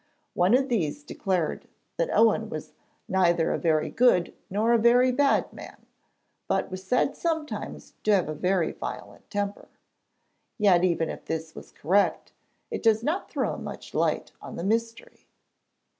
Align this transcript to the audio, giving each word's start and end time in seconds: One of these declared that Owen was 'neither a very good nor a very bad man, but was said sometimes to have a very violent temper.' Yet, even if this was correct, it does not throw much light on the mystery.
One 0.33 0.55
of 0.55 0.67
these 0.67 1.03
declared 1.03 1.67
that 1.97 2.09
Owen 2.11 2.49
was 2.49 2.73
'neither 3.07 3.51
a 3.53 3.59
very 3.59 3.91
good 3.91 4.33
nor 4.49 4.73
a 4.73 4.79
very 4.79 5.11
bad 5.11 5.53
man, 5.53 5.85
but 6.47 6.71
was 6.71 6.83
said 6.83 7.15
sometimes 7.15 7.93
to 8.05 8.15
have 8.15 8.27
a 8.27 8.33
very 8.33 8.71
violent 8.71 9.29
temper.' 9.29 9.69
Yet, 10.57 10.83
even 10.83 11.11
if 11.11 11.25
this 11.25 11.53
was 11.53 11.71
correct, 11.71 12.33
it 12.71 12.81
does 12.81 13.03
not 13.03 13.29
throw 13.29 13.57
much 13.59 13.93
light 13.93 14.31
on 14.41 14.55
the 14.55 14.63
mystery. 14.63 15.27